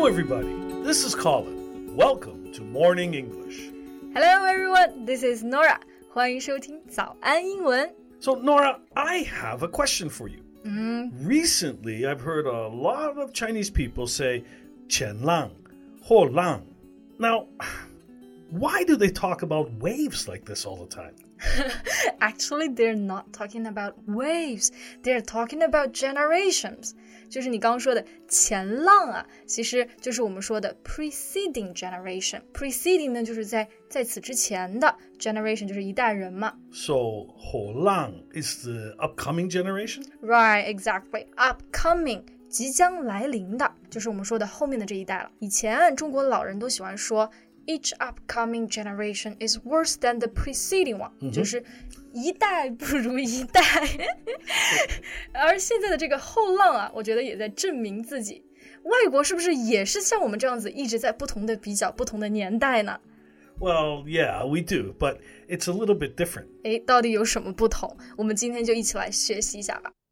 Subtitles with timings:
[0.00, 0.48] Hello, everybody.
[0.82, 1.94] This is Colin.
[1.94, 3.68] Welcome to Morning English.
[4.14, 5.04] Hello, everyone.
[5.04, 5.78] This is Norah.
[6.08, 7.94] 欢迎收听早安英文。
[8.18, 10.40] So, Norah, I have a question for you.
[10.64, 11.12] Mm.
[11.22, 14.42] Recently, I've heard a lot of Chinese people say
[14.88, 15.50] "qian lang,"
[16.32, 16.62] lang."
[17.18, 17.48] Now,
[18.50, 21.14] why do they talk about waves like this all the time?
[22.20, 24.70] Actually, they're not talking about waves.
[25.02, 26.92] They're talking about generations.
[27.30, 32.40] 就是你刚刚说的前浪啊，其实就是我们说的 preceding generation。
[32.52, 36.52] preceding 呢，就是在在此之前的 generation，就是一代人嘛。
[36.72, 40.02] So 后浪 is the upcoming generation.
[40.20, 41.26] Right, exactly.
[41.36, 42.24] Upcoming.
[42.48, 45.30] 即将来临的，就是我们说的后面的这一代了。
[45.38, 47.30] 以前中国老人都喜欢说
[47.69, 51.63] ，each upcoming generation is worse than the preceding one，、就是
[52.13, 53.61] 一代不如一代。
[55.33, 58.43] 而现在的这个后浪啊，我觉得也在证明自己。
[58.83, 62.99] 外国是不是也是像我们这样子，一直在不同的比较不同的年代呢？
[63.59, 66.47] Well, yeah, we do, but it's a little bit different.
[66.63, 67.97] 诶，到底有什么不同？
[68.17, 69.91] 我们今天就一起来学习一下吧。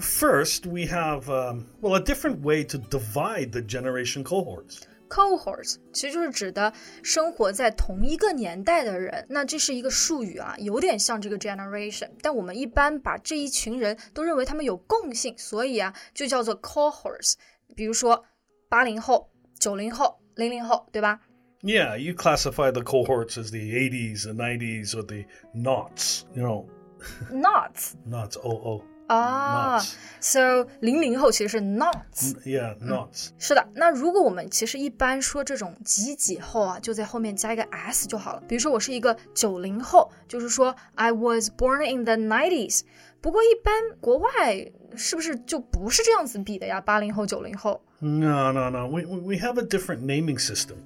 [0.00, 4.82] first we have um, well a different way to divide the generation cohorts.
[5.08, 17.34] Cohorts 其实就是指的生活在同一个年代的人，那这是一个术语啊，有点像这个 generation，但我们一般把这一群人都认为他们有共性，所以啊就叫做 cohorts。
[17.76, 18.24] 比如说
[18.68, 21.20] 八零后、九零后、零零后，对吧？
[21.62, 25.24] Yeah, you classify the cohorts as the 80s, the 90s, or the
[25.54, 26.24] knots.
[26.34, 26.66] You know,
[27.30, 28.36] Knots knots.
[28.36, 28.82] Oh, oh.
[29.08, 29.94] 啊 Knots.
[30.20, 32.34] ，so 零零后其实是 knots。
[32.44, 33.28] Yeah, knots.
[33.38, 38.42] 是的，那如果我们其实一般说这种几几后啊，就在后面加一个 s 就好了。
[38.48, 42.80] 比如说我是一个九零后，就是说 I was born in the nineties。
[43.20, 46.80] 不过一般国外是不是就不是这样子比的呀？
[46.80, 47.82] 八零后、九零后。
[48.00, 48.86] No, no, no.
[48.86, 50.76] We, we we have a different naming system.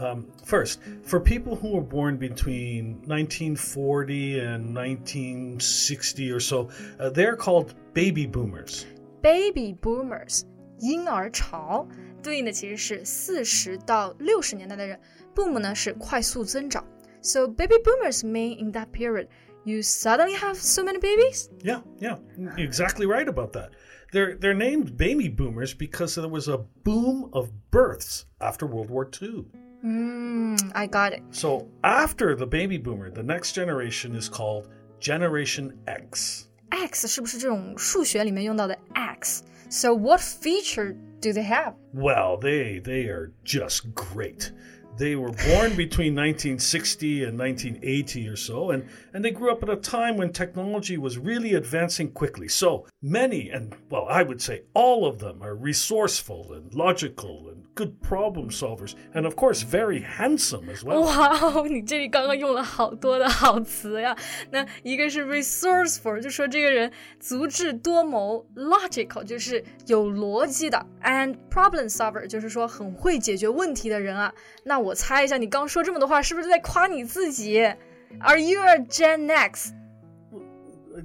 [0.00, 6.68] Um, first, for people who were born between 1940 and 1960 or so,
[7.00, 8.86] uh, they're called baby boomers.
[9.22, 10.44] Baby boomers，
[10.78, 11.88] 婴儿潮，
[12.22, 14.98] 对应的其实是四十到六十年代的人。
[15.34, 16.84] Boom 呢是快速增长，
[17.20, 19.26] so baby boomers mean in that period
[19.64, 21.48] you suddenly have so many babies.
[21.62, 23.70] Yeah, yeah, you're exactly right about that.
[24.12, 29.08] They're they're named baby boomers because there was a boom of births after World War
[29.20, 29.44] II.
[29.82, 31.22] 嗯，I got it.
[31.30, 34.66] So after the baby boomer, the next generation is called
[35.00, 36.46] Generation X.
[36.70, 41.74] X 是不是这种数学里面用到的 X？So what feature do they have？
[41.94, 44.52] Well, they they are just great.
[44.98, 48.84] They were born between 1960 and 1980 or so, and,
[49.14, 52.48] and they grew up at a time when technology was really advancing quickly.
[52.48, 57.62] So many, and well, I would say all of them, are resourceful and logical and
[57.76, 61.02] good problem solvers, and of course, very handsome as well.
[61.02, 64.16] 哇哦， 你这里刚刚用了好多的好词呀。
[64.50, 66.90] 那一个是 resourceful，就说这个人
[67.20, 74.34] 足智多谋；logical 就是有逻辑的；and problem solver 就是说很会解决问题的人啊。
[74.64, 77.60] 那 我猜一下，你刚说这么多话，是不是在夸你自己？
[78.20, 79.74] Are you a Gen X？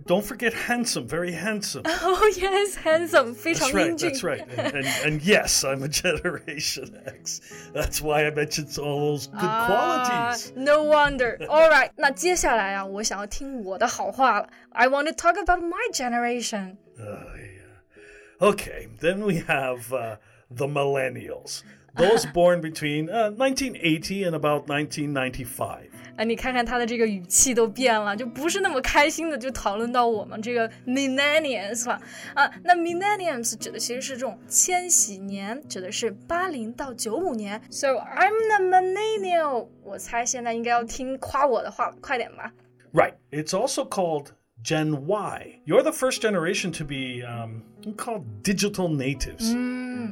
[0.08, 1.84] Don't forget handsome, very handsome.
[1.86, 4.10] Oh yes, handsome，非常 That's right, 英俊。
[4.10, 4.44] that's right.
[4.58, 7.42] And, and, and yes, I'm a Generation X.
[7.76, 10.52] That's why I mentioned all those good qualities.
[10.52, 11.38] Ah, no wonder.
[11.48, 14.50] All right，那接下来啊，我想要听我的好话了。
[14.72, 16.78] I want to talk about my generation.
[16.98, 18.50] Oh, yeah.
[18.50, 20.16] Okay, then we have uh,
[20.50, 21.62] the millennials.
[21.98, 25.90] Those born between uh, 1980 and about 1995.
[26.16, 32.00] 啊，你看看他的这个语气都变了，就不是那么开心的，就讨论到我们这个 millennials 了
[32.36, 32.52] 啊。
[32.64, 37.62] 那 millennials 指的其实是这种千禧年，指的是八零到九五年。
[37.70, 39.68] So I'm the millennial。
[39.84, 42.52] 我猜现在应该要听夸我的话了，快点吧。
[42.92, 43.14] Right.
[43.32, 44.28] It's also called
[44.63, 45.61] Gen Y.
[45.65, 47.63] You're the first generation to be um,
[47.97, 49.51] called digital natives.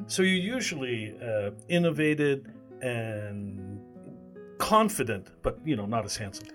[0.08, 2.52] So you usually uh, innovated
[2.82, 3.75] and
[4.57, 6.47] confident, but you know, not as handsome.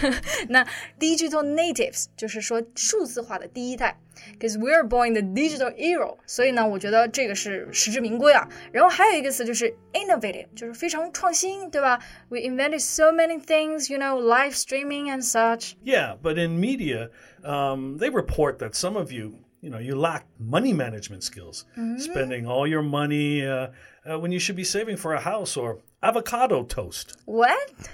[0.49, 0.65] 那
[0.99, 3.97] digital natives 就是说数字化的第一代，
[4.37, 8.47] because we're born in the digital era，所以呢，我觉得这个是实至名归啊。
[8.71, 11.99] 然后还有一个词就是 innovative，就是非常创新，对吧？
[12.29, 15.73] We invented so many things, you know, live streaming and such.
[15.83, 17.09] Yeah, but in media,
[17.43, 21.65] um, they report that some of you you know you lack money management skills
[21.97, 23.67] spending all your money uh,
[24.05, 27.88] uh, when you should be saving for a house or avocado toast What?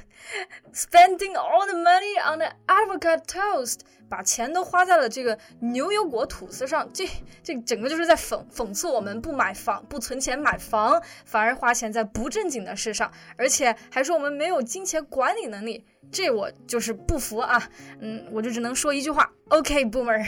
[0.73, 7.08] Spending all the money on the avocado toast，把钱都花在了这个牛油果吐司上，这
[7.44, 17.70] 这整个就是在讽讽刺我们不买房、不存钱买房，反而花钱在不正经的事上，而且还说我们没有金钱管理能力，这我就是不服啊！
[18.00, 20.26] 嗯，我就只能说一句话：OK，Boomer。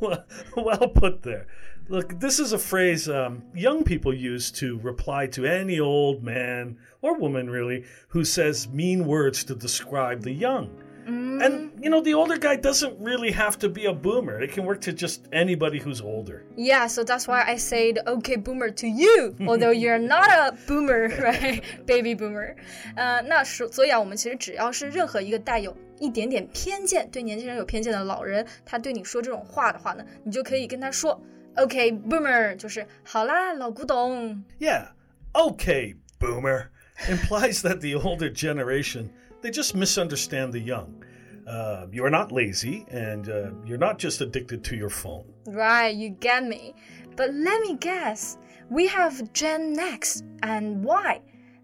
[0.00, 0.24] well,
[0.56, 1.46] well put there
[1.88, 6.76] look this is a phrase um, young people use to reply to any old man
[7.00, 10.68] or woman really who says mean words to describe the young
[11.08, 14.64] and you know the older guy doesn't really have to be a boomer it can
[14.64, 18.88] work to just anybody who's older Yeah, so that's why I said okay boomer to
[18.88, 21.62] you, although you're not a boomer, right?
[21.86, 22.56] Baby boomer.
[22.96, 31.22] 呃，那是所以啊，我们其实只要是任何一个带有一点点偏见、对年轻人有偏见的老人，他对你说这种话的话呢，你就可以跟他说
[31.54, 34.42] okay boomer，就是好啦，老古董。
[34.58, 34.88] Yeah,
[35.34, 36.70] okay, boomer
[37.08, 39.10] implies that the older generation
[39.41, 41.03] they just misunderstand the young.
[41.47, 45.25] Uh, you're not lazy, and uh, you're not just addicted to your phone.
[45.47, 46.75] Right, you get me.
[47.15, 48.37] But let me guess.
[48.69, 51.21] We have Gen X and Y.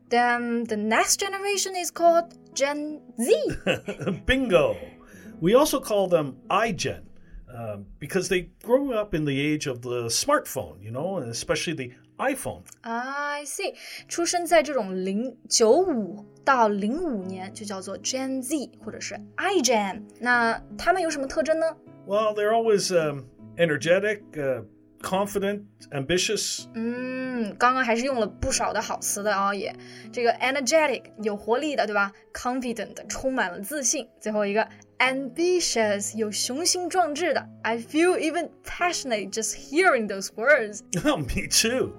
[0.09, 3.45] Then the next generation is called Gen Z.
[4.25, 4.77] Bingo.
[5.39, 7.03] We also call them iGen
[7.53, 11.73] uh, because they grew up in the age of the smartphone, you know, and especially
[11.73, 12.62] the iPhone.
[12.82, 13.74] I see，
[14.08, 20.02] 出生在这种零九五到零五年就叫做 Gen Z 或者是 iGen。
[20.20, 21.66] 那他们有什么特征呢？
[22.06, 23.24] Well, they're always um,
[23.56, 24.64] energetic, uh,
[25.00, 26.66] confident, ambitious.
[26.74, 29.74] 嗯，刚刚还是用了不少的好词的啊、也
[30.12, 32.12] 这个 energetic 有活力的，对吧？
[32.32, 34.06] confident 充满了自信。
[34.20, 34.68] 最后一个
[34.98, 37.48] ambitious 有雄心壮志的。
[37.62, 40.82] I feel even passionate just hearing those words.
[40.92, 41.94] Me too.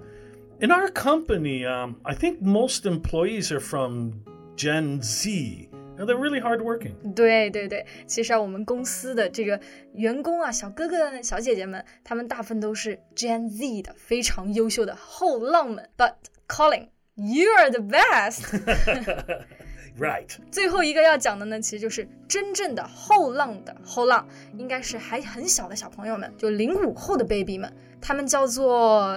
[0.60, 4.12] In our company, um, I think most employees are from
[4.56, 5.68] Gen Z.
[5.96, 6.94] Now, they're really hardworking.
[7.14, 9.60] 对对对，其实啊，我们公司的这个
[9.92, 15.88] 员工啊，小哥哥、小姐姐们，他们大部分都是 Gen Z 的，非常优秀的后浪们。
[15.96, 16.14] But
[16.48, 18.42] Colin, you are the best 。
[19.96, 20.28] Right.
[20.50, 24.26] 最后一个要讲的呢，其实就是真正的后浪的后浪，
[24.58, 29.16] 应该是还很小的小朋友们，就零五后的 baby 们，他们叫做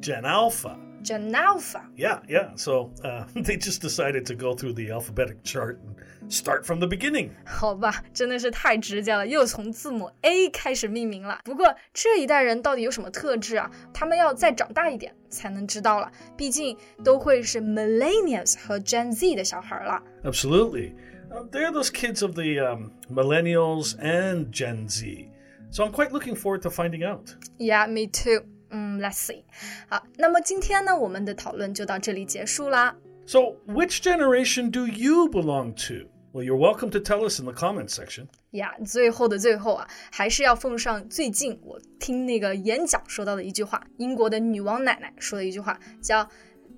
[0.00, 0.76] Gen Alpha.
[1.02, 1.82] Gen Alpha。
[1.96, 2.56] Yeah, yeah.
[2.56, 5.94] So uh, they just decided to go through the alphabetic chart and
[6.32, 7.30] start from the beginning.
[7.44, 11.40] 好吧，真的是太直接了，又从字母 A 开始命名了。
[11.44, 13.70] 不过这一代人到底有什么特质啊？
[13.92, 20.02] 他们要再长大一点才能知道了，毕竟都会是 Millennials 和 Gen Z 的小孩了。
[20.24, 20.94] Absolutely.
[21.30, 25.28] Uh, they're those kids of the um, millennials and Gen Z.
[25.70, 27.34] So I'm quite looking forward to finding out.
[27.58, 28.44] Yeah, me too.
[28.70, 29.42] 嗯，Let's see。
[29.88, 32.96] 好，那么今天呢，我们的讨论就到这里结束啦。
[33.26, 36.08] So, which generation do you belong to?
[36.32, 38.26] Well, you're welcome to tell us in the comments section.
[38.50, 46.28] 呀最后的最后啊，还是要奉上最近我听那个演讲说到的一句话，英国的女王奶奶说的一句话，叫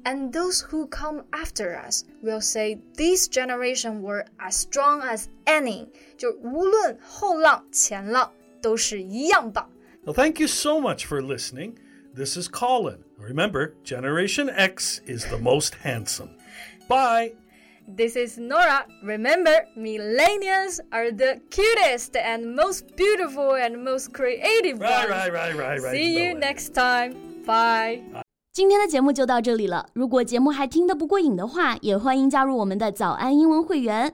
[0.05, 8.31] And those who come after us will say this generation were as strong as any，就无论后浪前浪
[8.63, 9.69] 都是一样棒。
[10.06, 11.78] well, thank you so much for listening.
[12.14, 13.04] This is Colin.
[13.18, 16.30] Remember, Generation X is the most handsome.
[16.90, 17.34] Bye.
[17.88, 18.86] This is Norah.
[19.04, 25.10] Remember, millennials are the cutest and most beautiful and most creative right, ones.
[25.10, 25.92] Right, right, right, right.
[25.92, 27.16] See you next time.
[27.46, 28.02] Bye.
[28.54, 29.88] 今天的节目就到这里了。
[29.94, 34.14] 如果节目还听得不过瘾的话，也欢迎加入我们的早安英文会员。